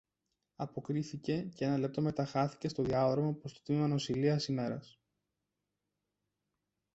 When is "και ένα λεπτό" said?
1.55-2.01